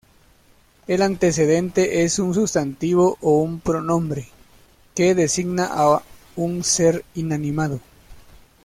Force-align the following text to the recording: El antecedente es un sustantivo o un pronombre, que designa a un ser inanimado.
El 0.87 1.03
antecedente 1.03 2.01
es 2.03 2.17
un 2.17 2.33
sustantivo 2.33 3.19
o 3.21 3.43
un 3.43 3.59
pronombre, 3.59 4.29
que 4.95 5.13
designa 5.13 5.67
a 5.71 6.01
un 6.35 6.63
ser 6.63 7.05
inanimado. 7.13 7.79